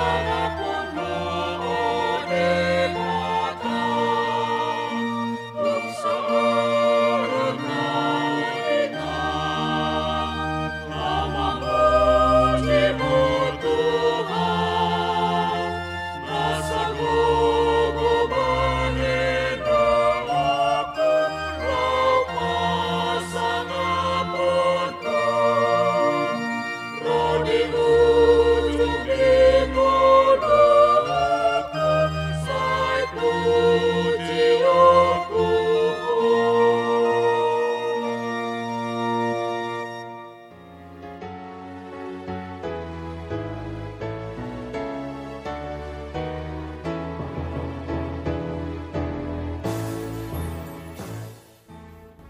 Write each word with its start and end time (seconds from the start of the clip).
será 0.00 0.69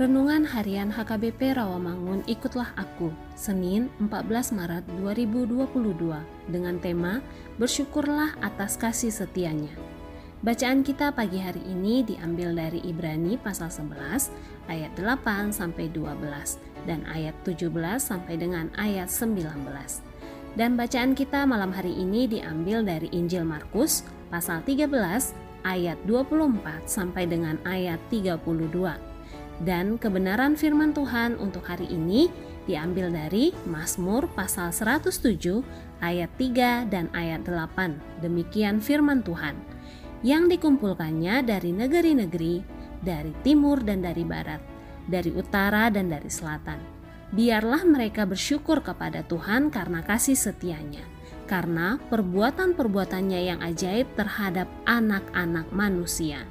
Renungan 0.00 0.48
Harian 0.48 0.88
HKBP 0.88 1.52
Rawamangun 1.52 2.24
Ikutlah 2.24 2.72
Aku, 2.80 3.12
Senin 3.36 3.92
14 4.00 4.56
Maret 4.56 4.88
2022 5.04 5.68
dengan 6.48 6.80
tema 6.80 7.20
Bersyukurlah 7.60 8.40
atas 8.40 8.80
kasih 8.80 9.12
setianya. 9.12 9.68
Bacaan 10.40 10.80
kita 10.80 11.12
pagi 11.12 11.36
hari 11.44 11.60
ini 11.68 12.08
diambil 12.08 12.56
dari 12.56 12.80
Ibrani 12.88 13.36
pasal 13.36 13.68
11 13.68 14.32
ayat 14.72 14.96
8 14.96 15.52
sampai 15.52 15.92
12 15.92 16.88
dan 16.88 17.04
ayat 17.12 17.36
17 17.44 17.68
sampai 18.00 18.40
dengan 18.40 18.72
ayat 18.80 19.12
19. 19.12 19.44
Dan 20.56 20.72
bacaan 20.72 21.12
kita 21.12 21.44
malam 21.44 21.68
hari 21.68 21.92
ini 21.92 22.24
diambil 22.24 22.80
dari 22.80 23.12
Injil 23.12 23.44
Markus 23.44 24.08
pasal 24.32 24.64
13 24.64 24.88
ayat 25.68 26.00
24 26.08 26.88
sampai 26.88 27.28
dengan 27.28 27.60
ayat 27.68 28.00
32 28.08 29.11
dan 29.62 29.96
kebenaran 29.98 30.58
firman 30.58 30.90
Tuhan 30.90 31.38
untuk 31.38 31.62
hari 31.66 31.86
ini 31.86 32.26
diambil 32.66 33.10
dari 33.10 33.50
Mazmur 33.66 34.30
pasal 34.34 34.70
107 34.74 35.62
ayat 36.02 36.30
3 36.38 36.90
dan 36.90 37.06
ayat 37.14 37.46
8. 37.46 38.22
Demikian 38.22 38.82
firman 38.82 39.22
Tuhan 39.22 39.54
yang 40.22 40.46
dikumpulkannya 40.46 41.42
dari 41.42 41.70
negeri-negeri, 41.74 42.62
dari 43.02 43.34
timur 43.42 43.82
dan 43.82 44.02
dari 44.02 44.22
barat, 44.22 44.62
dari 45.06 45.30
utara 45.34 45.90
dan 45.90 46.10
dari 46.10 46.30
selatan. 46.30 46.78
Biarlah 47.32 47.82
mereka 47.88 48.28
bersyukur 48.28 48.84
kepada 48.84 49.24
Tuhan 49.26 49.72
karena 49.72 50.04
kasih 50.04 50.36
setianya, 50.36 51.02
karena 51.50 51.98
perbuatan-perbuatannya 52.12 53.40
yang 53.40 53.58
ajaib 53.64 54.06
terhadap 54.14 54.68
anak-anak 54.86 55.66
manusia. 55.72 56.44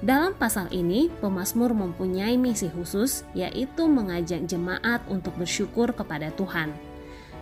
Dalam 0.00 0.32
pasal 0.32 0.72
ini, 0.72 1.12
pemazmur 1.20 1.76
mempunyai 1.76 2.40
misi 2.40 2.72
khusus, 2.72 3.20
yaitu 3.36 3.84
mengajak 3.84 4.48
jemaat 4.48 5.04
untuk 5.12 5.36
bersyukur 5.36 5.92
kepada 5.92 6.32
Tuhan. 6.40 6.72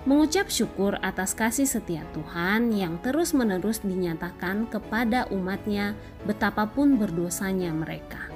Mengucap 0.03 0.51
syukur 0.51 0.99
atas 0.99 1.39
kasih 1.39 1.71
setia 1.71 2.03
Tuhan 2.11 2.75
yang 2.75 2.99
terus-menerus 2.99 3.79
dinyatakan 3.87 4.67
kepada 4.67 5.31
umatnya 5.31 5.95
betapapun 6.27 6.99
berdosanya 6.99 7.71
mereka. 7.71 8.27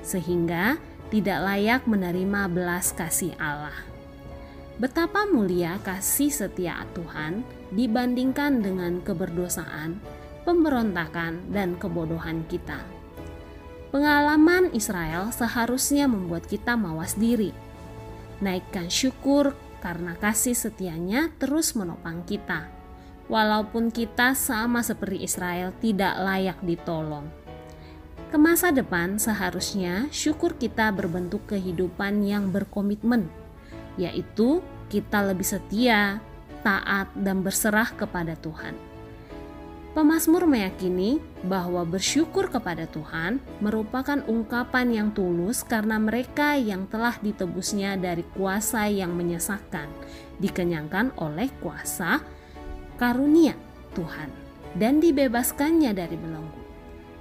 Sehingga 0.00 0.80
tidak 1.12 1.44
layak 1.44 1.82
menerima 1.84 2.48
belas 2.48 2.96
kasih 2.96 3.36
Allah. 3.36 3.76
Betapa 4.80 5.28
mulia 5.28 5.76
kasih 5.84 6.32
setia 6.32 6.88
Tuhan 6.96 7.44
dibandingkan 7.76 8.64
dengan 8.64 9.04
keberdosaan, 9.04 10.00
pemberontakan, 10.48 11.52
dan 11.52 11.76
kebodohan 11.76 12.48
kita. 12.48 13.01
Pengalaman 13.92 14.72
Israel 14.72 15.28
seharusnya 15.36 16.08
membuat 16.08 16.48
kita 16.48 16.80
mawas 16.80 17.12
diri. 17.12 17.52
Naikkan 18.40 18.88
syukur 18.88 19.52
karena 19.84 20.16
kasih 20.16 20.56
setianya 20.56 21.28
terus 21.36 21.76
menopang 21.76 22.24
kita. 22.24 22.72
Walaupun 23.28 23.92
kita 23.92 24.32
sama 24.32 24.80
seperti 24.80 25.28
Israel 25.28 25.76
tidak 25.76 26.16
layak 26.16 26.56
ditolong. 26.64 27.28
Ke 28.32 28.40
masa 28.40 28.72
depan 28.72 29.20
seharusnya 29.20 30.08
syukur 30.08 30.56
kita 30.56 30.88
berbentuk 30.88 31.44
kehidupan 31.52 32.24
yang 32.24 32.48
berkomitmen, 32.48 33.28
yaitu 34.00 34.64
kita 34.88 35.20
lebih 35.20 35.44
setia, 35.44 36.16
taat, 36.64 37.12
dan 37.12 37.44
berserah 37.44 37.92
kepada 37.92 38.40
Tuhan. 38.40 38.91
Pemasmur 39.92 40.48
meyakini 40.48 41.20
bahwa 41.44 41.84
bersyukur 41.84 42.48
kepada 42.48 42.88
Tuhan 42.88 43.44
merupakan 43.60 44.24
ungkapan 44.24 44.88
yang 44.88 45.08
tulus 45.12 45.60
karena 45.60 46.00
mereka 46.00 46.56
yang 46.56 46.88
telah 46.88 47.20
ditebusnya 47.20 48.00
dari 48.00 48.24
kuasa 48.32 48.88
yang 48.88 49.12
menyesakkan, 49.12 49.92
dikenyangkan 50.40 51.12
oleh 51.20 51.52
kuasa 51.60 52.24
karunia 52.96 53.52
Tuhan, 53.92 54.32
dan 54.80 54.96
dibebaskannya 54.96 55.92
dari 55.92 56.16
belenggu. 56.16 56.60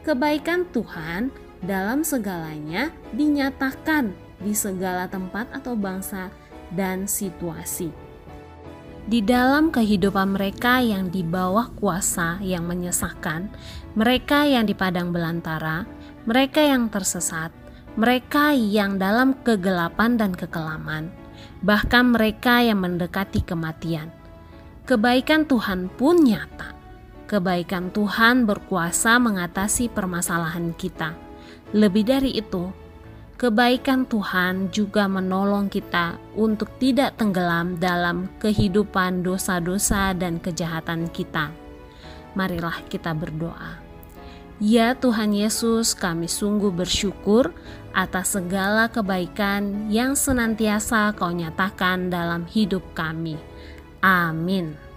Kebaikan 0.08 0.64
Tuhan 0.72 1.28
dalam 1.60 2.08
segalanya 2.08 2.88
dinyatakan 3.12 4.16
di 4.40 4.56
segala 4.56 5.12
tempat 5.12 5.52
atau 5.52 5.76
bangsa 5.76 6.32
dan 6.72 7.04
situasi 7.04 7.92
di 9.10 9.26
dalam 9.26 9.74
kehidupan 9.74 10.38
mereka 10.38 10.78
yang 10.78 11.10
di 11.10 11.26
bawah 11.26 11.74
kuasa 11.74 12.38
yang 12.46 12.70
menyesakkan, 12.70 13.50
mereka 13.98 14.46
yang 14.46 14.70
di 14.70 14.78
padang 14.78 15.10
belantara, 15.10 15.90
mereka 16.30 16.62
yang 16.62 16.86
tersesat, 16.94 17.50
mereka 17.98 18.54
yang 18.54 19.02
dalam 19.02 19.34
kegelapan 19.42 20.22
dan 20.22 20.32
kekelaman, 20.38 21.10
bahkan 21.66 22.14
mereka 22.14 22.62
yang 22.62 22.78
mendekati 22.78 23.42
kematian. 23.42 24.14
Kebaikan 24.86 25.50
Tuhan 25.50 25.90
pun 25.90 26.22
nyata. 26.22 26.78
Kebaikan 27.26 27.96
Tuhan 27.96 28.44
berkuasa 28.44 29.18
mengatasi 29.18 29.88
permasalahan 29.90 30.76
kita. 30.76 31.16
Lebih 31.72 32.04
dari 32.04 32.36
itu, 32.36 32.76
kebaikan 33.42 34.06
Tuhan 34.06 34.70
juga 34.70 35.10
menolong 35.10 35.66
kita 35.66 36.22
untuk 36.38 36.70
tidak 36.78 37.18
tenggelam 37.18 37.82
dalam 37.82 38.30
kehidupan 38.38 39.26
dosa-dosa 39.26 40.14
dan 40.14 40.38
kejahatan 40.38 41.10
kita. 41.10 41.50
Marilah 42.38 42.86
kita 42.86 43.18
berdoa. 43.18 43.82
Ya 44.62 44.94
Tuhan 44.94 45.34
Yesus, 45.34 45.98
kami 45.98 46.30
sungguh 46.30 46.70
bersyukur 46.70 47.50
atas 47.98 48.38
segala 48.38 48.94
kebaikan 48.94 49.90
yang 49.90 50.14
senantiasa 50.14 51.10
Kau 51.18 51.34
nyatakan 51.34 52.14
dalam 52.14 52.46
hidup 52.46 52.86
kami. 52.94 53.42
Amin. 54.06 54.91